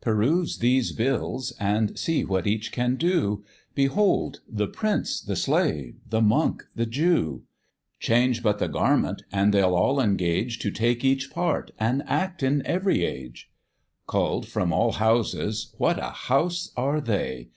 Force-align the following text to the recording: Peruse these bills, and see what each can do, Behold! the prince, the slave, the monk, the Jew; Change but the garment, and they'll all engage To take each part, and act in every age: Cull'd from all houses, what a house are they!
Peruse 0.00 0.58
these 0.58 0.90
bills, 0.90 1.52
and 1.60 1.96
see 1.96 2.24
what 2.24 2.44
each 2.44 2.72
can 2.72 2.96
do, 2.96 3.44
Behold! 3.76 4.40
the 4.48 4.66
prince, 4.66 5.20
the 5.20 5.36
slave, 5.36 5.94
the 6.10 6.20
monk, 6.20 6.64
the 6.74 6.86
Jew; 6.86 7.44
Change 8.00 8.42
but 8.42 8.58
the 8.58 8.66
garment, 8.66 9.22
and 9.30 9.54
they'll 9.54 9.76
all 9.76 10.00
engage 10.00 10.58
To 10.58 10.72
take 10.72 11.04
each 11.04 11.30
part, 11.30 11.70
and 11.78 12.02
act 12.08 12.42
in 12.42 12.66
every 12.66 13.04
age: 13.04 13.48
Cull'd 14.08 14.48
from 14.48 14.72
all 14.72 14.90
houses, 14.90 15.72
what 15.78 16.00
a 16.00 16.10
house 16.10 16.72
are 16.76 17.00
they! 17.00 17.50